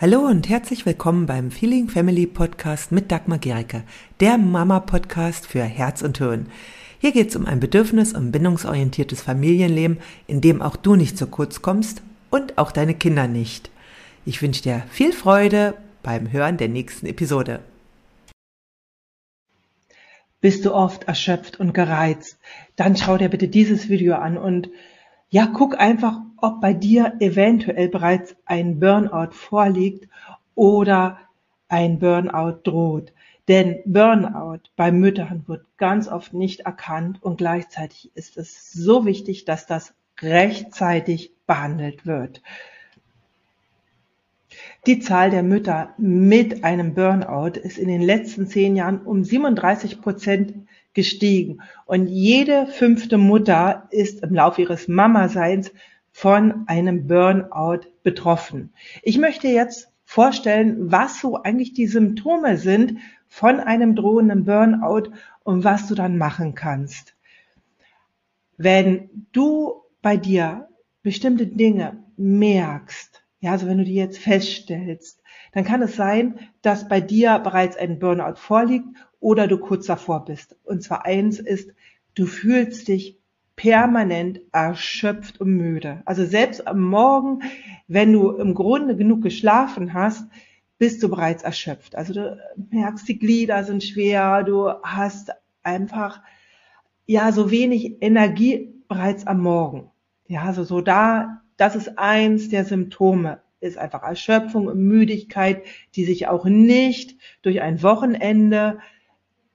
Hallo 0.00 0.20
und 0.20 0.48
herzlich 0.48 0.86
willkommen 0.86 1.26
beim 1.26 1.50
Feeling 1.50 1.90
Family 1.90 2.26
Podcast 2.26 2.90
mit 2.90 3.12
Dagmar 3.12 3.36
Gericke, 3.36 3.82
der 4.20 4.38
Mama-Podcast 4.38 5.46
für 5.46 5.62
Herz 5.62 6.00
und 6.00 6.16
Hirn. 6.16 6.46
Hier 7.00 7.12
geht 7.12 7.28
es 7.28 7.36
um 7.36 7.44
ein 7.44 7.60
bedürfnis- 7.60 8.14
und 8.14 8.32
bindungsorientiertes 8.32 9.20
Familienleben, 9.20 9.98
in 10.26 10.40
dem 10.40 10.62
auch 10.62 10.76
du 10.76 10.96
nicht 10.96 11.18
zu 11.18 11.26
kurz 11.26 11.60
kommst 11.60 12.00
und 12.30 12.56
auch 12.56 12.72
deine 12.72 12.94
Kinder 12.94 13.28
nicht. 13.28 13.70
Ich 14.24 14.40
wünsche 14.40 14.62
dir 14.62 14.84
viel 14.90 15.12
Freude 15.12 15.74
beim 16.02 16.32
Hören 16.32 16.56
der 16.56 16.68
nächsten 16.70 17.04
Episode. 17.04 17.60
Bist 20.40 20.64
du 20.64 20.72
oft 20.72 21.04
erschöpft 21.08 21.60
und 21.60 21.74
gereizt? 21.74 22.38
Dann 22.74 22.96
schau 22.96 23.18
dir 23.18 23.28
bitte 23.28 23.48
dieses 23.48 23.90
Video 23.90 24.14
an 24.14 24.38
und 24.38 24.70
ja, 25.28 25.44
guck 25.46 25.78
einfach, 25.78 26.22
ob 26.42 26.60
bei 26.60 26.72
dir 26.72 27.14
eventuell 27.20 27.88
bereits 27.88 28.36
ein 28.44 28.80
Burnout 28.80 29.32
vorliegt 29.32 30.08
oder 30.54 31.18
ein 31.68 31.98
Burnout 31.98 32.60
droht. 32.64 33.12
Denn 33.48 33.80
Burnout 33.84 34.60
bei 34.76 34.92
Müttern 34.92 35.44
wird 35.46 35.64
ganz 35.76 36.08
oft 36.08 36.34
nicht 36.34 36.60
erkannt 36.60 37.22
und 37.22 37.38
gleichzeitig 37.38 38.10
ist 38.14 38.36
es 38.36 38.72
so 38.72 39.04
wichtig, 39.06 39.44
dass 39.44 39.66
das 39.66 39.94
rechtzeitig 40.20 41.32
behandelt 41.46 42.06
wird. 42.06 42.42
Die 44.86 45.00
Zahl 45.00 45.30
der 45.30 45.42
Mütter 45.42 45.94
mit 45.98 46.64
einem 46.64 46.94
Burnout 46.94 47.58
ist 47.58 47.78
in 47.78 47.88
den 47.88 48.02
letzten 48.02 48.46
zehn 48.46 48.76
Jahren 48.76 49.02
um 49.02 49.24
37 49.24 50.00
Prozent 50.00 50.54
gestiegen. 50.94 51.60
Und 51.86 52.06
jede 52.06 52.66
fünfte 52.66 53.18
Mutter 53.18 53.88
ist 53.90 54.22
im 54.22 54.34
Laufe 54.34 54.62
ihres 54.62 54.88
Mama-Seins 54.88 55.72
von 56.20 56.64
einem 56.66 57.06
Burnout 57.06 57.86
betroffen. 58.02 58.74
Ich 59.02 59.16
möchte 59.16 59.48
jetzt 59.48 59.90
vorstellen, 60.04 60.92
was 60.92 61.18
so 61.18 61.42
eigentlich 61.42 61.72
die 61.72 61.86
Symptome 61.86 62.58
sind 62.58 62.98
von 63.26 63.58
einem 63.58 63.96
drohenden 63.96 64.44
Burnout 64.44 65.12
und 65.44 65.64
was 65.64 65.88
du 65.88 65.94
dann 65.94 66.18
machen 66.18 66.54
kannst. 66.54 67.16
Wenn 68.58 69.08
du 69.32 69.80
bei 70.02 70.18
dir 70.18 70.68
bestimmte 71.02 71.46
Dinge 71.46 72.04
merkst, 72.18 73.24
ja, 73.40 73.52
also 73.52 73.66
wenn 73.66 73.78
du 73.78 73.84
die 73.84 73.94
jetzt 73.94 74.18
feststellst, 74.18 75.22
dann 75.54 75.64
kann 75.64 75.80
es 75.80 75.96
sein, 75.96 76.38
dass 76.60 76.86
bei 76.86 77.00
dir 77.00 77.38
bereits 77.38 77.78
ein 77.78 77.98
Burnout 77.98 78.36
vorliegt 78.36 78.88
oder 79.20 79.46
du 79.46 79.56
kurz 79.56 79.86
davor 79.86 80.26
bist. 80.26 80.54
Und 80.64 80.82
zwar 80.82 81.06
eins 81.06 81.38
ist, 81.38 81.70
du 82.14 82.26
fühlst 82.26 82.88
dich 82.88 83.19
permanent 83.60 84.40
erschöpft 84.52 85.38
und 85.38 85.50
müde. 85.50 86.00
Also 86.06 86.24
selbst 86.24 86.66
am 86.66 86.80
Morgen, 86.80 87.42
wenn 87.88 88.10
du 88.10 88.30
im 88.30 88.54
Grunde 88.54 88.96
genug 88.96 89.20
geschlafen 89.22 89.92
hast, 89.92 90.26
bist 90.78 91.02
du 91.02 91.10
bereits 91.10 91.42
erschöpft. 91.42 91.94
Also 91.94 92.14
du 92.14 92.38
merkst, 92.70 93.06
die 93.06 93.18
Glieder 93.18 93.62
sind 93.64 93.84
schwer, 93.84 94.44
du 94.44 94.70
hast 94.82 95.32
einfach 95.62 96.22
ja 97.04 97.32
so 97.32 97.50
wenig 97.50 97.98
Energie 98.00 98.72
bereits 98.88 99.26
am 99.26 99.42
Morgen. 99.42 99.90
Ja, 100.26 100.44
also 100.44 100.64
so 100.64 100.80
da, 100.80 101.42
das 101.58 101.76
ist 101.76 101.98
eins 101.98 102.48
der 102.48 102.64
Symptome, 102.64 103.42
ist 103.60 103.76
einfach 103.76 104.02
Erschöpfung 104.02 104.68
und 104.68 104.80
Müdigkeit, 104.80 105.64
die 105.96 106.06
sich 106.06 106.28
auch 106.28 106.46
nicht 106.46 107.18
durch 107.42 107.60
ein 107.60 107.82
Wochenende 107.82 108.78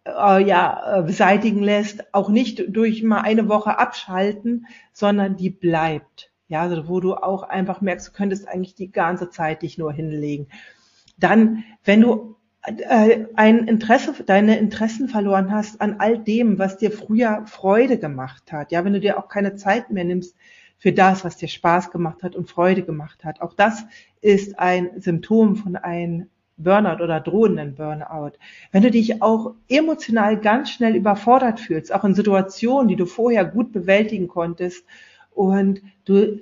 äh, 0.05 0.43
ja, 0.43 0.99
äh, 0.99 1.03
beseitigen 1.03 1.61
lässt, 1.61 2.13
auch 2.13 2.29
nicht 2.29 2.63
durch 2.69 3.03
mal 3.03 3.21
eine 3.21 3.49
Woche 3.49 3.77
abschalten, 3.77 4.67
sondern 4.93 5.35
die 5.35 5.49
bleibt. 5.49 6.31
Ja, 6.47 6.61
also 6.61 6.87
wo 6.87 6.99
du 6.99 7.15
auch 7.15 7.43
einfach 7.43 7.81
merkst, 7.81 8.07
du 8.07 8.11
könntest 8.11 8.47
eigentlich 8.47 8.75
die 8.75 8.91
ganze 8.91 9.29
Zeit 9.29 9.63
dich 9.63 9.77
nur 9.77 9.91
hinlegen. 9.91 10.47
Dann, 11.17 11.63
wenn 11.83 12.01
du 12.01 12.35
äh, 12.61 13.25
ein 13.35 13.67
Interesse, 13.67 14.13
deine 14.23 14.59
Interessen 14.59 15.09
verloren 15.09 15.51
hast 15.51 15.81
an 15.81 15.95
all 15.99 16.19
dem, 16.19 16.59
was 16.59 16.77
dir 16.77 16.91
früher 16.91 17.43
Freude 17.47 17.97
gemacht 17.97 18.51
hat. 18.51 18.71
Ja, 18.71 18.85
wenn 18.85 18.93
du 18.93 18.99
dir 18.99 19.17
auch 19.17 19.27
keine 19.27 19.55
Zeit 19.55 19.89
mehr 19.89 20.03
nimmst 20.03 20.35
für 20.77 20.93
das, 20.93 21.23
was 21.23 21.37
dir 21.37 21.47
Spaß 21.47 21.89
gemacht 21.89 22.21
hat 22.21 22.35
und 22.35 22.49
Freude 22.49 22.83
gemacht 22.83 23.23
hat. 23.23 23.41
Auch 23.41 23.53
das 23.53 23.85
ist 24.21 24.59
ein 24.59 25.01
Symptom 25.01 25.55
von 25.55 25.75
einem 25.75 26.29
Burnout 26.57 27.03
oder 27.03 27.19
drohenden 27.19 27.75
Burnout. 27.75 28.31
Wenn 28.71 28.83
du 28.83 28.91
dich 28.91 29.21
auch 29.21 29.53
emotional 29.67 30.39
ganz 30.39 30.69
schnell 30.69 30.95
überfordert 30.95 31.59
fühlst, 31.59 31.93
auch 31.93 32.03
in 32.03 32.15
Situationen, 32.15 32.87
die 32.87 32.95
du 32.95 33.05
vorher 33.05 33.43
gut 33.45 33.73
bewältigen 33.73 34.27
konntest 34.27 34.85
und 35.31 35.81
du 36.05 36.39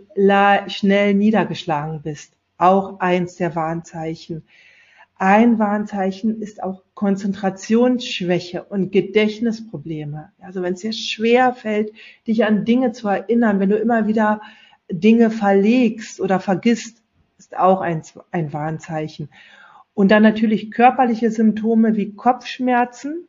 schnell 0.67 1.13
niedergeschlagen 1.15 2.01
bist, 2.03 2.33
auch 2.57 2.99
eins 2.99 3.35
der 3.37 3.55
Warnzeichen. 3.55 4.43
Ein 5.15 5.57
Warnzeichen 5.57 6.41
ist 6.41 6.61
auch 6.61 6.83
Konzentrationsschwäche 6.95 8.63
und 8.63 8.91
Gedächtnisprobleme. 8.91 10.31
Also 10.41 10.61
wenn 10.61 10.73
es 10.73 10.81
dir 10.81 10.93
schwer 10.93 11.53
fällt, 11.53 11.91
dich 12.27 12.45
an 12.45 12.65
Dinge 12.65 12.91
zu 12.91 13.07
erinnern, 13.07 13.59
wenn 13.59 13.69
du 13.69 13.77
immer 13.77 14.07
wieder 14.07 14.41
Dinge 14.91 15.31
verlegst 15.31 16.19
oder 16.19 16.39
vergisst, 16.39 17.01
ist 17.37 17.57
auch 17.57 17.81
ein, 17.81 18.01
ein 18.31 18.53
Warnzeichen. 18.53 19.29
Und 19.93 20.09
dann 20.09 20.23
natürlich 20.23 20.71
körperliche 20.71 21.29
Symptome 21.29 21.95
wie 21.95 22.13
Kopfschmerzen, 22.15 23.27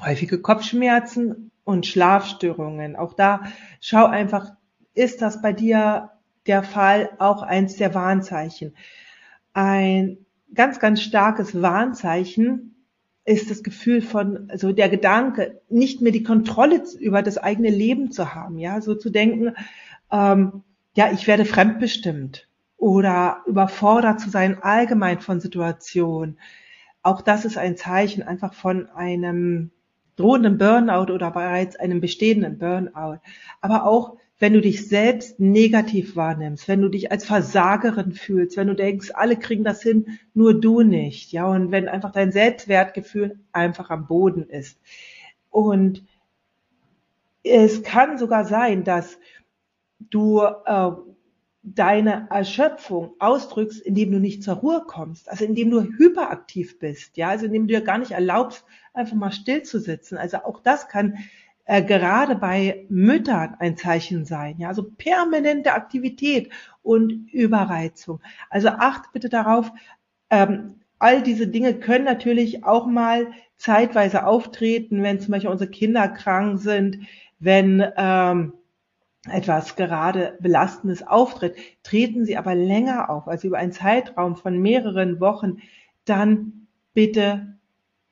häufige 0.00 0.40
Kopfschmerzen 0.40 1.50
und 1.64 1.86
Schlafstörungen. 1.86 2.96
Auch 2.96 3.14
da 3.14 3.44
schau 3.80 4.06
einfach, 4.06 4.52
ist 4.94 5.22
das 5.22 5.42
bei 5.42 5.52
dir 5.52 6.10
der 6.46 6.62
Fall 6.62 7.10
auch 7.18 7.42
eins 7.42 7.76
der 7.76 7.94
Warnzeichen? 7.94 8.76
Ein 9.52 10.18
ganz, 10.54 10.78
ganz 10.78 11.00
starkes 11.02 11.60
Warnzeichen 11.60 12.74
ist 13.24 13.50
das 13.50 13.62
Gefühl 13.62 14.02
von, 14.02 14.50
also 14.50 14.72
der 14.72 14.88
Gedanke, 14.88 15.60
nicht 15.68 16.02
mehr 16.02 16.12
die 16.12 16.22
Kontrolle 16.22 16.82
über 17.00 17.22
das 17.22 17.38
eigene 17.38 17.70
Leben 17.70 18.12
zu 18.12 18.34
haben, 18.34 18.58
ja, 18.58 18.80
so 18.80 18.94
zu 18.94 19.10
denken, 19.10 19.54
ähm, 20.12 20.62
ja, 20.94 21.10
ich 21.10 21.26
werde 21.26 21.44
fremdbestimmt 21.44 22.46
oder 22.84 23.42
überfordert 23.46 24.20
zu 24.20 24.28
sein 24.28 24.62
allgemein 24.62 25.20
von 25.20 25.40
Situationen. 25.40 26.38
Auch 27.02 27.22
das 27.22 27.46
ist 27.46 27.56
ein 27.56 27.78
Zeichen 27.78 28.22
einfach 28.22 28.52
von 28.52 28.90
einem 28.90 29.70
drohenden 30.16 30.58
Burnout 30.58 31.10
oder 31.10 31.30
bereits 31.30 31.76
einem 31.76 32.02
bestehenden 32.02 32.58
Burnout. 32.58 33.20
Aber 33.62 33.86
auch 33.86 34.18
wenn 34.38 34.52
du 34.52 34.60
dich 34.60 34.86
selbst 34.86 35.40
negativ 35.40 36.14
wahrnimmst, 36.14 36.68
wenn 36.68 36.82
du 36.82 36.90
dich 36.90 37.10
als 37.10 37.24
Versagerin 37.24 38.12
fühlst, 38.12 38.58
wenn 38.58 38.66
du 38.66 38.74
denkst, 38.74 39.12
alle 39.14 39.38
kriegen 39.38 39.64
das 39.64 39.82
hin, 39.82 40.18
nur 40.34 40.60
du 40.60 40.82
nicht, 40.82 41.32
ja, 41.32 41.46
und 41.46 41.70
wenn 41.70 41.88
einfach 41.88 42.12
dein 42.12 42.32
Selbstwertgefühl 42.32 43.38
einfach 43.52 43.88
am 43.88 44.06
Boden 44.06 44.46
ist. 44.50 44.78
Und 45.48 46.04
es 47.42 47.82
kann 47.82 48.18
sogar 48.18 48.44
sein, 48.44 48.84
dass 48.84 49.16
du 50.10 50.42
äh, 50.42 50.90
deine 51.64 52.26
Erschöpfung 52.30 53.14
ausdrückst, 53.18 53.80
indem 53.80 54.12
du 54.12 54.20
nicht 54.20 54.42
zur 54.42 54.56
Ruhe 54.56 54.84
kommst, 54.86 55.30
also 55.30 55.44
indem 55.44 55.70
du 55.70 55.82
hyperaktiv 55.82 56.78
bist, 56.78 57.16
ja, 57.16 57.28
also 57.28 57.46
indem 57.46 57.66
du 57.66 57.74
dir 57.74 57.80
gar 57.80 57.96
nicht 57.96 58.10
erlaubst, 58.10 58.66
einfach 58.92 59.16
mal 59.16 59.32
still 59.32 59.62
zu 59.62 59.80
sitzen. 59.80 60.18
Also 60.18 60.38
auch 60.38 60.60
das 60.60 60.88
kann 60.88 61.16
äh, 61.64 61.82
gerade 61.82 62.36
bei 62.36 62.84
Müttern 62.90 63.56
ein 63.58 63.78
Zeichen 63.78 64.26
sein, 64.26 64.56
ja, 64.58 64.68
also 64.68 64.90
permanente 64.98 65.72
Aktivität 65.72 66.50
und 66.82 67.32
Überreizung. 67.32 68.20
Also 68.50 68.68
acht 68.68 69.12
bitte 69.12 69.30
darauf, 69.30 69.72
ähm, 70.28 70.80
all 70.98 71.22
diese 71.22 71.48
Dinge 71.48 71.74
können 71.74 72.04
natürlich 72.04 72.64
auch 72.64 72.86
mal 72.86 73.28
zeitweise 73.56 74.26
auftreten, 74.26 75.02
wenn 75.02 75.20
zum 75.20 75.32
Beispiel 75.32 75.50
unsere 75.50 75.70
Kinder 75.70 76.08
krank 76.08 76.60
sind, 76.60 76.98
wenn 77.38 77.84
ähm, 77.96 78.52
etwas 79.30 79.76
gerade 79.76 80.36
Belastendes 80.40 81.06
auftritt, 81.06 81.56
treten 81.82 82.24
sie 82.24 82.36
aber 82.36 82.54
länger 82.54 83.10
auf, 83.10 83.26
also 83.26 83.48
über 83.48 83.58
einen 83.58 83.72
Zeitraum 83.72 84.36
von 84.36 84.60
mehreren 84.60 85.20
Wochen, 85.20 85.58
dann 86.04 86.66
bitte 86.92 87.56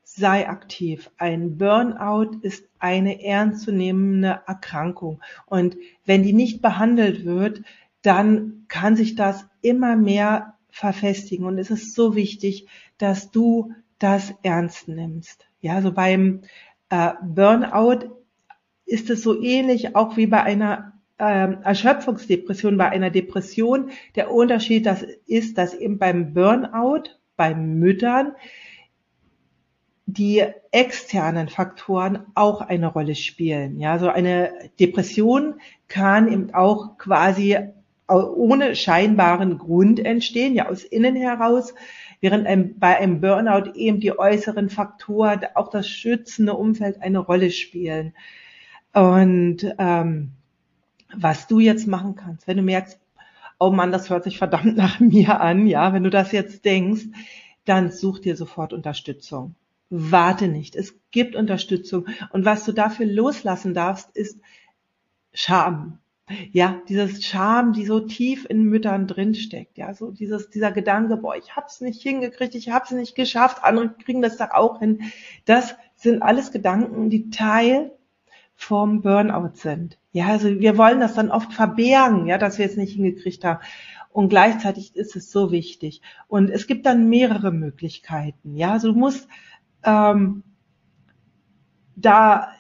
sei 0.05 0.49
aktiv. 0.49 1.11
Ein 1.17 1.57
Burnout 1.59 2.39
ist 2.43 2.69
eine 2.79 3.25
ernstzunehmende 3.25 4.43
Erkrankung. 4.47 5.23
Und 5.47 5.77
wenn 6.05 6.23
die 6.23 6.33
nicht 6.33 6.61
behandelt 6.61 7.25
wird, 7.25 7.63
dann 8.03 8.65
kann 8.69 8.97
sich 8.97 9.15
das 9.15 9.47
immer 9.61 9.97
mehr 9.97 10.55
verfestigen. 10.71 11.47
Und 11.47 11.59
es 11.59 11.71
ist 11.71 11.95
so 11.95 12.15
wichtig, 12.17 12.67
dass 12.99 13.31
du 13.31 13.73
das 13.99 14.35
ernst 14.43 14.89
nimmst. 14.89 15.47
Ja, 15.61 15.81
so 15.81 15.93
beim 15.93 16.43
äh, 16.89 17.13
Burnout 17.23 18.17
ist 18.85 19.09
es 19.09 19.23
so 19.23 19.41
ähnlich 19.41 19.95
auch 19.95 20.17
wie 20.17 20.27
bei 20.27 20.43
einer 20.43 20.92
ähm, 21.23 21.59
Erschöpfungsdepression, 21.63 22.77
bei 22.77 22.91
einer 22.91 23.11
Depression. 23.11 23.91
Der 24.17 24.33
Unterschied 24.33 24.87
das 24.87 25.05
ist, 25.27 25.57
dass 25.57 25.73
eben 25.73 25.99
beim 25.99 26.35
Burnout, 26.35 27.05
bei 27.37 27.55
Müttern, 27.55 28.33
die 30.07 30.43
externen 30.73 31.49
Faktoren 31.49 32.27
auch 32.35 32.61
eine 32.61 32.89
Rolle 32.89 33.15
spielen. 33.15 33.79
Ja, 33.79 34.01
so 34.01 34.09
eine 34.09 34.51
Depression 34.81 35.61
kann 35.87 36.31
eben 36.31 36.53
auch 36.53 36.99
quasi 36.99 37.57
ohne 38.09 38.75
scheinbaren 38.75 39.59
Grund 39.59 40.01
entstehen, 40.01 40.55
ja 40.55 40.69
aus 40.69 40.83
innen 40.83 41.15
heraus, 41.15 41.73
während 42.21 42.47
ein, 42.49 42.79
bei 42.79 42.99
einem 42.99 43.21
Burnout 43.21 43.73
eben 43.75 44.01
die 44.01 44.19
äußeren 44.19 44.71
Faktoren, 44.71 45.47
auch 45.55 45.71
das 45.71 45.89
schützende 45.89 46.55
Umfeld 46.55 47.01
eine 47.01 47.21
Rolle 47.21 47.53
spielen. 47.53 48.13
Und 48.93 49.65
ähm, 49.79 50.33
was 51.17 51.47
du 51.47 51.61
jetzt 51.61 51.87
machen 51.87 52.15
kannst, 52.15 52.47
wenn 52.47 52.57
du 52.57 52.63
merkst, 52.63 52.99
oh 53.59 53.71
Mann, 53.71 53.93
das 53.93 54.11
hört 54.11 54.25
sich 54.25 54.39
verdammt 54.39 54.77
nach 54.77 55.01
mir 55.01 55.41
an, 55.41 55.67
ja, 55.67 55.93
wenn 55.93 56.05
du 56.05 56.11
das 56.11 56.33
jetzt 56.33 56.65
denkst, 56.65 57.05
dann 57.65 57.91
such 57.91 58.19
dir 58.19 58.37
sofort 58.37 58.73
Unterstützung. 58.73 59.55
Warte 59.89 60.49
nicht. 60.49 60.75
Es 60.75 60.99
gibt 61.11 61.37
Unterstützung. 61.37 62.07
Und 62.31 62.45
was 62.45 62.65
du 62.65 62.73
dafür 62.73 63.07
loslassen 63.07 63.75
darfst, 63.75 64.11
ist 64.17 64.41
Scham. 65.35 65.99
Ja, 66.51 66.81
dieses 66.89 67.25
Scham, 67.25 67.73
die 67.73 67.85
so 67.85 68.01
tief 68.01 68.47
in 68.49 68.65
Müttern 68.65 69.07
drinsteckt. 69.07 69.77
Ja, 69.77 69.93
so 69.93 70.11
dieses, 70.11 70.51
dieser 70.51 70.73
Gedanke, 70.73 71.17
boah, 71.17 71.37
ich 71.37 71.57
hab's 71.57 71.81
nicht 71.81 72.01
hingekriegt, 72.03 72.55
ich 72.55 72.71
hab's 72.71 72.91
nicht 72.91 73.15
geschafft, 73.15 73.63
andere 73.63 73.91
kriegen 73.91 74.23
das 74.23 74.39
doch 74.39 74.51
auch 74.53 74.79
hin. 74.79 75.13
Das 75.45 75.75
sind 75.95 76.23
alles 76.23 76.53
Gedanken, 76.53 77.11
die 77.11 77.31
Teil 77.31 77.93
vom 78.55 79.03
Burnout 79.03 79.55
sind. 79.55 79.99
Ja, 80.13 80.27
also 80.29 80.49
wir 80.61 80.77
wollen 80.77 81.01
das 81.01 81.15
dann 81.15 81.31
oft 81.31 81.53
verbergen, 81.53 82.27
ja, 82.27 82.39
dass 82.39 82.59
wir 82.59 82.67
es 82.67 82.77
nicht 82.77 82.95
hingekriegt 82.95 83.45
haben. 83.45 83.61
Und 84.11 84.29
gleichzeitig 84.29 84.95
ist 84.95 85.17
es 85.17 85.31
so 85.31 85.51
wichtig. 85.51 86.03
Und 86.29 86.51
es 86.51 86.67
gibt 86.67 86.85
dann 86.85 87.09
mehrere 87.09 87.51
Möglichkeiten. 87.51 88.55
Ja, 88.57 88.73
also 88.73 88.93
du 88.93 88.99
musst 88.99 89.27
ähm, 89.85 90.43
da 91.97 92.53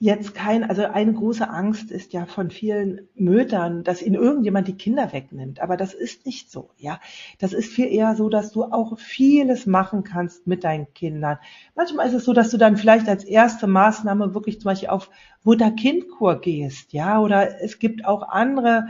jetzt 0.00 0.34
kein, 0.34 0.62
also 0.62 0.84
eine 0.84 1.12
große 1.12 1.48
Angst 1.48 1.90
ist 1.90 2.12
ja 2.12 2.26
von 2.26 2.50
vielen 2.50 3.08
Müttern, 3.14 3.82
dass 3.82 4.00
ihnen 4.00 4.14
irgendjemand 4.14 4.68
die 4.68 4.76
Kinder 4.76 5.12
wegnimmt. 5.12 5.60
Aber 5.60 5.76
das 5.76 5.92
ist 5.92 6.24
nicht 6.24 6.52
so, 6.52 6.70
ja. 6.76 7.00
Das 7.40 7.52
ist 7.52 7.72
viel 7.72 7.92
eher 7.92 8.14
so, 8.14 8.28
dass 8.28 8.52
du 8.52 8.64
auch 8.64 8.96
vieles 8.98 9.66
machen 9.66 10.04
kannst 10.04 10.46
mit 10.46 10.62
deinen 10.62 10.92
Kindern. 10.94 11.38
Manchmal 11.74 12.06
ist 12.06 12.14
es 12.14 12.24
so, 12.24 12.32
dass 12.32 12.50
du 12.50 12.58
dann 12.58 12.76
vielleicht 12.76 13.08
als 13.08 13.24
erste 13.24 13.66
Maßnahme 13.66 14.34
wirklich 14.34 14.60
zum 14.60 14.70
Beispiel 14.70 14.90
auf 14.90 15.10
Mutter-Kind-Kur 15.42 16.40
gehst, 16.40 16.92
ja. 16.92 17.20
Oder 17.20 17.60
es 17.60 17.80
gibt 17.80 18.04
auch 18.04 18.28
andere 18.28 18.86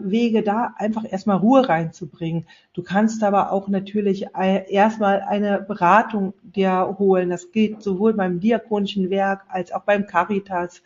Wege, 0.00 0.42
da 0.42 0.74
einfach 0.76 1.04
erstmal 1.10 1.38
Ruhe 1.38 1.68
reinzubringen. 1.68 2.46
Du 2.72 2.82
kannst 2.82 3.24
aber 3.24 3.50
auch 3.50 3.68
natürlich 3.68 4.26
erstmal 4.34 5.22
eine 5.22 5.60
Beratung 5.60 6.34
dir 6.42 6.96
holen. 6.98 7.30
Das 7.30 7.50
geht 7.50 7.82
sowohl 7.82 8.14
beim 8.14 8.40
Diakonischen 8.40 9.10
Werk 9.10 9.42
als 9.48 9.72
auch 9.72 9.82
beim 9.82 10.06
Caritas 10.06 10.82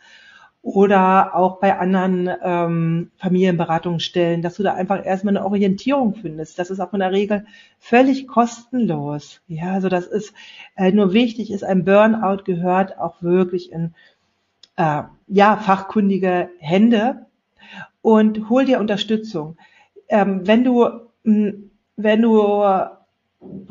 oder 0.61 1.35
auch 1.35 1.59
bei 1.59 1.77
anderen 1.79 2.29
ähm, 2.43 3.11
Familienberatungsstellen, 3.17 4.41
dass 4.41 4.55
du 4.55 4.63
da 4.63 4.73
einfach 4.73 5.05
erstmal 5.05 5.37
eine 5.37 5.45
Orientierung 5.45 6.15
findest. 6.15 6.59
Das 6.59 6.69
ist 6.69 6.79
auch 6.79 6.93
in 6.93 6.99
der 6.99 7.11
Regel 7.11 7.45
völlig 7.79 8.27
kostenlos. 8.27 9.41
Ja, 9.47 9.73
also 9.73 9.87
das 9.87 10.05
ist 10.05 10.33
äh, 10.75 10.91
nur 10.91 11.13
wichtig 11.13 11.51
ist, 11.51 11.63
ein 11.63 11.85
Burnout 11.85 12.43
gehört 12.43 12.97
auch 12.97 13.21
wirklich 13.21 13.71
in 13.71 13.93
äh, 14.75 15.03
ja 15.27 15.57
fachkundige 15.57 16.49
Hände 16.59 17.25
und 18.01 18.49
hol 18.49 18.65
dir 18.65 18.79
Unterstützung. 18.79 19.57
Ähm, 20.07 20.45
wenn 20.45 20.63
du, 20.63 20.87
wenn 21.23 22.21
du 22.21 22.63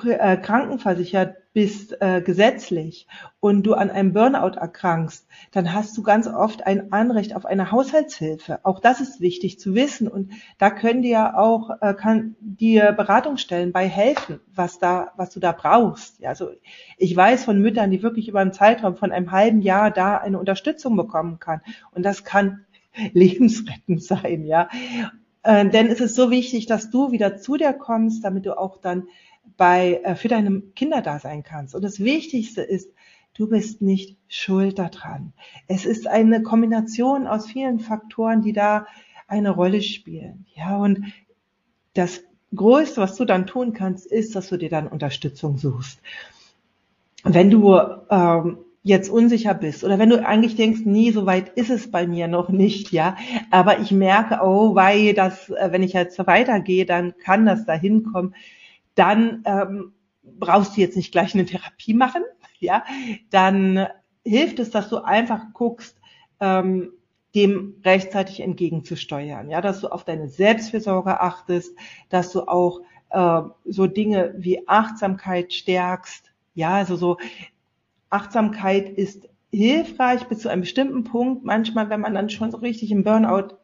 äh, 0.06 0.36
krankenversichert 0.36 1.36
bist 1.52 2.00
äh, 2.00 2.22
gesetzlich 2.22 3.08
und 3.40 3.64
du 3.64 3.74
an 3.74 3.90
einem 3.90 4.12
Burnout 4.12 4.56
erkrankst, 4.56 5.26
dann 5.50 5.74
hast 5.74 5.96
du 5.98 6.02
ganz 6.02 6.28
oft 6.28 6.66
ein 6.66 6.92
Anrecht 6.92 7.34
auf 7.34 7.44
eine 7.44 7.72
Haushaltshilfe. 7.72 8.60
Auch 8.62 8.78
das 8.78 9.00
ist 9.00 9.20
wichtig 9.20 9.58
zu 9.58 9.74
wissen 9.74 10.06
und 10.06 10.30
da 10.58 10.70
können 10.70 11.02
dir 11.02 11.36
auch 11.36 11.70
äh, 11.80 11.94
kann 11.94 12.36
dir 12.40 12.92
Beratungsstellen 12.92 13.72
bei 13.72 13.88
helfen, 13.88 14.40
was 14.54 14.78
da 14.78 15.12
was 15.16 15.30
du 15.30 15.40
da 15.40 15.52
brauchst. 15.52 16.20
Ja, 16.20 16.28
also 16.28 16.50
ich 16.96 17.16
weiß 17.16 17.44
von 17.44 17.60
Müttern, 17.60 17.90
die 17.90 18.02
wirklich 18.02 18.28
über 18.28 18.40
einen 18.40 18.52
Zeitraum 18.52 18.96
von 18.96 19.10
einem 19.10 19.32
halben 19.32 19.60
Jahr 19.60 19.90
da 19.90 20.18
eine 20.18 20.38
Unterstützung 20.38 20.96
bekommen 20.96 21.40
kann 21.40 21.60
und 21.90 22.04
das 22.04 22.22
kann 22.22 22.66
lebensrettend 23.12 24.02
sein, 24.02 24.44
ja. 24.44 24.68
Äh, 25.42 25.68
denn 25.68 25.86
es 25.86 26.00
ist 26.00 26.14
so 26.14 26.30
wichtig, 26.30 26.66
dass 26.66 26.90
du 26.90 27.12
wieder 27.12 27.36
zu 27.36 27.56
dir 27.56 27.72
kommst, 27.72 28.24
damit 28.24 28.46
du 28.46 28.58
auch 28.58 28.78
dann 28.78 29.08
bei, 29.56 30.00
äh, 30.04 30.14
für 30.14 30.28
deine 30.28 30.60
Kinder 30.74 31.00
da 31.00 31.18
sein 31.18 31.42
kannst. 31.42 31.74
Und 31.74 31.82
das 31.82 32.00
Wichtigste 32.00 32.62
ist, 32.62 32.92
du 33.34 33.48
bist 33.48 33.80
nicht 33.80 34.16
schuld 34.28 34.78
daran. 34.78 35.32
Es 35.66 35.86
ist 35.86 36.06
eine 36.06 36.42
Kombination 36.42 37.26
aus 37.26 37.46
vielen 37.46 37.80
Faktoren, 37.80 38.42
die 38.42 38.52
da 38.52 38.86
eine 39.26 39.50
Rolle 39.50 39.82
spielen. 39.82 40.46
Ja, 40.54 40.76
und 40.78 41.04
das 41.94 42.22
Größte, 42.54 43.00
was 43.00 43.16
du 43.16 43.24
dann 43.24 43.46
tun 43.46 43.72
kannst, 43.72 44.06
ist, 44.06 44.34
dass 44.34 44.48
du 44.48 44.56
dir 44.56 44.70
dann 44.70 44.88
Unterstützung 44.88 45.58
suchst. 45.58 46.00
Wenn 47.24 47.50
du 47.50 47.78
ähm, 48.10 48.58
jetzt 48.82 49.10
unsicher 49.10 49.54
bist 49.54 49.84
oder 49.84 49.98
wenn 49.98 50.10
du 50.10 50.24
eigentlich 50.24 50.56
denkst, 50.56 50.80
nie 50.84 51.10
so 51.10 51.26
weit 51.26 51.50
ist 51.50 51.70
es 51.70 51.90
bei 51.90 52.06
mir 52.06 52.28
noch 52.28 52.48
nicht, 52.48 52.92
ja, 52.92 53.16
aber 53.50 53.80
ich 53.80 53.90
merke, 53.90 54.40
oh, 54.42 54.74
weil 54.74 55.14
das, 55.14 55.50
äh, 55.50 55.68
wenn 55.72 55.82
ich 55.82 55.92
jetzt 55.92 56.18
weitergehe, 56.26 56.86
dann 56.86 57.14
kann 57.18 57.44
das 57.46 57.66
da 57.66 57.74
hinkommen, 57.74 58.34
dann 58.94 59.42
ähm, 59.44 59.92
brauchst 60.22 60.76
du 60.76 60.80
jetzt 60.80 60.96
nicht 60.96 61.12
gleich 61.12 61.34
eine 61.34 61.44
Therapie 61.44 61.94
machen, 61.94 62.22
ja, 62.60 62.84
dann 63.30 63.86
hilft 64.24 64.58
es, 64.58 64.70
dass 64.70 64.88
du 64.88 64.98
einfach 64.98 65.52
guckst, 65.52 65.96
ähm, 66.40 66.92
dem 67.34 67.74
rechtzeitig 67.84 68.40
entgegenzusteuern, 68.40 69.50
ja, 69.50 69.60
dass 69.60 69.80
du 69.80 69.88
auf 69.88 70.04
deine 70.04 70.28
Selbstfürsorge 70.28 71.20
achtest, 71.20 71.76
dass 72.08 72.32
du 72.32 72.42
auch 72.48 72.80
äh, 73.10 73.42
so 73.64 73.86
Dinge 73.86 74.34
wie 74.38 74.66
Achtsamkeit 74.66 75.52
stärkst, 75.52 76.32
ja, 76.54 76.74
also 76.74 76.96
so 76.96 77.18
Achtsamkeit 78.10 78.88
ist 78.88 79.28
hilfreich 79.50 80.24
bis 80.28 80.40
zu 80.40 80.48
einem 80.48 80.62
bestimmten 80.62 81.04
Punkt. 81.04 81.44
Manchmal, 81.44 81.90
wenn 81.90 82.00
man 82.00 82.14
dann 82.14 82.30
schon 82.30 82.50
so 82.50 82.58
richtig 82.58 82.90
im 82.90 83.04
Burnout 83.04 83.56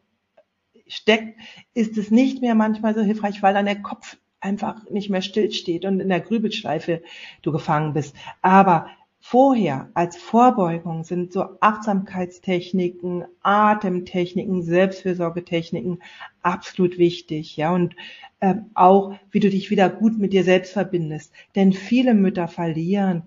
steckt, 0.87 1.39
ist 1.73 1.97
es 1.97 2.11
nicht 2.11 2.41
mehr 2.41 2.55
manchmal 2.55 2.95
so 2.95 3.01
hilfreich, 3.01 3.41
weil 3.41 3.53
dann 3.53 3.65
der 3.65 3.81
Kopf 3.81 4.17
einfach 4.39 4.87
nicht 4.89 5.09
mehr 5.09 5.21
stillsteht 5.21 5.85
und 5.85 5.99
in 5.99 6.09
der 6.09 6.19
Grübelschleife 6.19 7.01
du 7.41 7.51
gefangen 7.51 7.93
bist. 7.93 8.15
Aber 8.41 8.87
vorher 9.19 9.89
als 9.95 10.17
Vorbeugung 10.17 11.03
sind 11.03 11.33
so 11.33 11.45
Achtsamkeitstechniken, 11.59 13.25
Atemtechniken, 13.41 14.61
Selbstfürsorgetechniken 14.61 16.03
absolut 16.43 16.99
wichtig, 16.99 17.57
ja 17.57 17.73
und 17.73 17.95
äh, 18.39 18.55
auch 18.75 19.15
wie 19.31 19.39
du 19.39 19.49
dich 19.49 19.71
wieder 19.71 19.89
gut 19.89 20.19
mit 20.19 20.31
dir 20.31 20.43
selbst 20.43 20.73
verbindest. 20.73 21.33
Denn 21.55 21.73
viele 21.73 22.13
Mütter 22.13 22.47
verlieren 22.47 23.23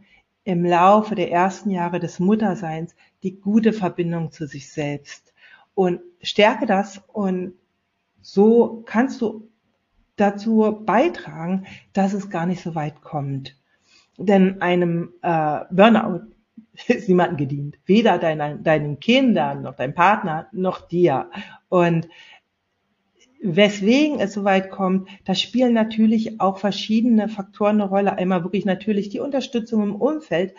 im 0.48 0.64
Laufe 0.64 1.14
der 1.14 1.30
ersten 1.30 1.68
Jahre 1.68 2.00
des 2.00 2.20
Mutterseins 2.20 2.96
die 3.22 3.38
gute 3.38 3.74
Verbindung 3.74 4.32
zu 4.32 4.46
sich 4.46 4.72
selbst. 4.72 5.34
Und 5.74 6.00
stärke 6.22 6.64
das 6.64 7.02
und 7.08 7.52
so 8.22 8.82
kannst 8.86 9.20
du 9.20 9.50
dazu 10.16 10.82
beitragen, 10.86 11.66
dass 11.92 12.14
es 12.14 12.30
gar 12.30 12.46
nicht 12.46 12.62
so 12.62 12.74
weit 12.74 13.02
kommt. 13.02 13.60
Denn 14.16 14.62
einem 14.62 15.12
äh, 15.20 15.60
Burnout 15.70 16.28
ist 16.86 17.08
niemandem 17.08 17.36
gedient. 17.36 17.78
Weder 17.84 18.16
deinen, 18.18 18.62
deinen 18.62 19.00
Kindern, 19.00 19.60
noch 19.60 19.74
deinem 19.74 19.94
Partner, 19.94 20.48
noch 20.52 20.80
dir. 20.88 21.30
Und 21.68 22.08
weswegen 23.40 24.20
es 24.20 24.32
so 24.32 24.44
weit 24.44 24.70
kommt, 24.70 25.08
da 25.24 25.34
spielen 25.34 25.72
natürlich 25.72 26.40
auch 26.40 26.58
verschiedene 26.58 27.28
Faktoren 27.28 27.80
eine 27.80 27.88
Rolle. 27.88 28.18
Einmal 28.18 28.42
wirklich 28.42 28.64
natürlich 28.64 29.08
die 29.08 29.20
Unterstützung 29.20 29.82
im 29.82 29.94
Umfeld, 29.96 30.54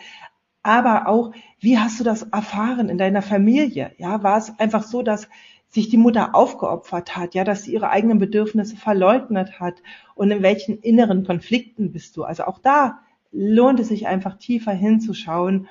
aber 0.62 1.08
auch, 1.08 1.32
wie 1.58 1.78
hast 1.78 2.00
du 2.00 2.04
das 2.04 2.22
erfahren 2.24 2.88
in 2.88 2.98
deiner 2.98 3.22
Familie? 3.22 3.92
Ja, 3.98 4.22
war 4.22 4.38
es 4.38 4.58
einfach 4.58 4.82
so, 4.82 5.02
dass 5.02 5.28
sich 5.68 5.88
die 5.88 5.96
Mutter 5.96 6.34
aufgeopfert 6.34 7.16
hat, 7.16 7.34
ja, 7.34 7.44
dass 7.44 7.62
sie 7.62 7.72
ihre 7.72 7.90
eigenen 7.90 8.18
Bedürfnisse 8.18 8.76
verleugnet 8.76 9.60
hat 9.60 9.74
und 10.14 10.30
in 10.30 10.42
welchen 10.42 10.78
inneren 10.78 11.24
Konflikten 11.24 11.92
bist 11.92 12.16
du? 12.16 12.24
Also 12.24 12.44
auch 12.44 12.58
da 12.58 13.00
lohnt 13.30 13.78
es 13.78 13.88
sich 13.88 14.08
einfach 14.08 14.36
tiefer 14.38 14.72
hinzuschauen, 14.72 15.68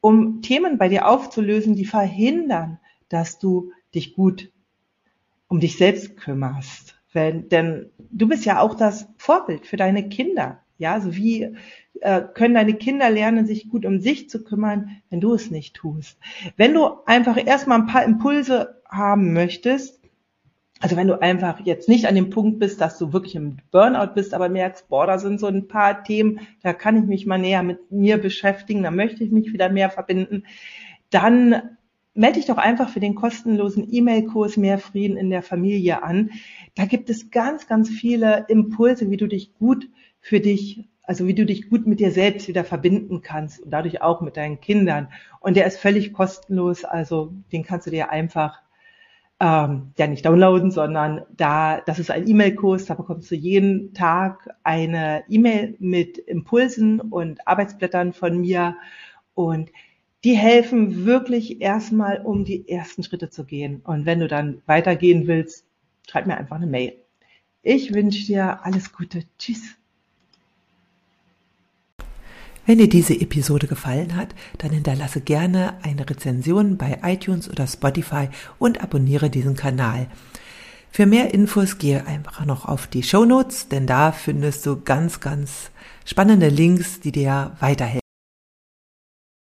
um 0.00 0.42
Themen 0.42 0.78
bei 0.78 0.88
dir 0.88 1.06
aufzulösen, 1.08 1.76
die 1.76 1.84
verhindern, 1.84 2.78
dass 3.08 3.38
du 3.38 3.72
dich 3.94 4.14
gut 4.14 4.50
um 5.48 5.60
dich 5.60 5.76
selbst 5.76 6.16
kümmerst. 6.16 6.94
Wenn, 7.12 7.48
denn 7.48 7.90
du 8.10 8.28
bist 8.28 8.44
ja 8.44 8.60
auch 8.60 8.74
das 8.74 9.08
Vorbild 9.16 9.66
für 9.66 9.76
deine 9.76 10.08
Kinder. 10.08 10.60
Ja, 10.76 10.92
also 10.92 11.16
wie 11.16 11.56
äh, 12.00 12.22
können 12.34 12.54
deine 12.54 12.74
Kinder 12.74 13.10
lernen, 13.10 13.46
sich 13.46 13.68
gut 13.68 13.84
um 13.84 14.00
sich 14.00 14.30
zu 14.30 14.44
kümmern, 14.44 15.02
wenn 15.10 15.20
du 15.20 15.34
es 15.34 15.50
nicht 15.50 15.74
tust? 15.74 16.18
Wenn 16.56 16.74
du 16.74 17.02
einfach 17.06 17.36
erstmal 17.44 17.80
ein 17.80 17.86
paar 17.86 18.04
Impulse 18.04 18.80
haben 18.88 19.32
möchtest, 19.32 19.98
also 20.80 20.96
wenn 20.96 21.08
du 21.08 21.20
einfach 21.20 21.60
jetzt 21.64 21.88
nicht 21.88 22.06
an 22.06 22.14
dem 22.14 22.30
Punkt 22.30 22.60
bist, 22.60 22.80
dass 22.80 22.98
du 22.98 23.12
wirklich 23.12 23.34
im 23.34 23.56
Burnout 23.72 24.14
bist, 24.14 24.32
aber 24.32 24.48
merkst, 24.48 24.88
boah, 24.88 25.06
da 25.06 25.18
sind 25.18 25.40
so 25.40 25.48
ein 25.48 25.66
paar 25.66 26.04
Themen, 26.04 26.40
da 26.62 26.72
kann 26.72 26.96
ich 26.96 27.04
mich 27.04 27.26
mal 27.26 27.38
näher 27.38 27.64
mit 27.64 27.90
mir 27.90 28.18
beschäftigen, 28.18 28.84
da 28.84 28.92
möchte 28.92 29.24
ich 29.24 29.32
mich 29.32 29.52
wieder 29.52 29.70
mehr 29.70 29.90
verbinden, 29.90 30.44
dann 31.10 31.77
melde 32.18 32.40
dich 32.40 32.46
doch 32.46 32.58
einfach 32.58 32.88
für 32.88 33.00
den 33.00 33.14
kostenlosen 33.14 33.86
E-Mail-Kurs 33.90 34.56
Mehr 34.56 34.78
Frieden 34.78 35.16
in 35.16 35.30
der 35.30 35.42
Familie 35.42 36.02
an. 36.02 36.30
Da 36.74 36.84
gibt 36.84 37.10
es 37.10 37.30
ganz, 37.30 37.68
ganz 37.68 37.88
viele 37.88 38.44
Impulse, 38.48 39.10
wie 39.10 39.16
du 39.16 39.28
dich 39.28 39.54
gut 39.54 39.88
für 40.20 40.40
dich, 40.40 40.84
also 41.04 41.26
wie 41.28 41.34
du 41.34 41.46
dich 41.46 41.70
gut 41.70 41.86
mit 41.86 42.00
dir 42.00 42.10
selbst 42.10 42.48
wieder 42.48 42.64
verbinden 42.64 43.22
kannst 43.22 43.60
und 43.60 43.70
dadurch 43.70 44.02
auch 44.02 44.20
mit 44.20 44.36
deinen 44.36 44.60
Kindern. 44.60 45.08
Und 45.38 45.56
der 45.56 45.66
ist 45.66 45.78
völlig 45.78 46.12
kostenlos, 46.12 46.84
also 46.84 47.32
den 47.52 47.62
kannst 47.62 47.86
du 47.86 47.90
dir 47.92 48.10
einfach 48.10 48.62
ähm, 49.38 49.92
ja 49.96 50.08
nicht 50.08 50.26
downloaden, 50.26 50.72
sondern 50.72 51.22
da, 51.36 51.80
das 51.82 52.00
ist 52.00 52.10
ein 52.10 52.26
E-Mail-Kurs, 52.26 52.86
da 52.86 52.94
bekommst 52.94 53.30
du 53.30 53.36
jeden 53.36 53.94
Tag 53.94 54.48
eine 54.64 55.22
E-Mail 55.28 55.76
mit 55.78 56.18
Impulsen 56.18 57.00
und 57.00 57.46
Arbeitsblättern 57.46 58.12
von 58.12 58.40
mir 58.40 58.74
und 59.34 59.70
die 60.24 60.36
helfen 60.36 61.06
wirklich 61.06 61.60
erstmal, 61.60 62.20
um 62.20 62.44
die 62.44 62.68
ersten 62.68 63.02
Schritte 63.02 63.30
zu 63.30 63.44
gehen. 63.44 63.80
Und 63.84 64.04
wenn 64.06 64.20
du 64.20 64.28
dann 64.28 64.62
weitergehen 64.66 65.26
willst, 65.26 65.64
schreib 66.08 66.26
mir 66.26 66.36
einfach 66.36 66.56
eine 66.56 66.66
Mail. 66.66 66.94
Ich 67.62 67.94
wünsche 67.94 68.26
dir 68.26 68.64
alles 68.64 68.92
Gute. 68.92 69.24
Tschüss. 69.38 69.62
Wenn 72.66 72.78
dir 72.78 72.88
diese 72.88 73.18
Episode 73.18 73.66
gefallen 73.66 74.14
hat, 74.14 74.34
dann 74.58 74.72
hinterlasse 74.72 75.22
gerne 75.22 75.78
eine 75.82 76.08
Rezension 76.08 76.76
bei 76.76 76.98
iTunes 77.02 77.48
oder 77.48 77.66
Spotify 77.66 78.28
und 78.58 78.82
abonniere 78.82 79.30
diesen 79.30 79.56
Kanal. 79.56 80.08
Für 80.90 81.06
mehr 81.06 81.32
Infos 81.32 81.78
gehe 81.78 82.06
einfach 82.06 82.44
noch 82.44 82.66
auf 82.66 82.86
die 82.86 83.02
Show 83.02 83.24
Notes, 83.24 83.68
denn 83.68 83.86
da 83.86 84.12
findest 84.12 84.66
du 84.66 84.80
ganz, 84.82 85.20
ganz 85.20 85.70
spannende 86.04 86.48
Links, 86.48 87.00
die 87.00 87.12
dir 87.12 87.56
weiterhelfen. 87.60 88.07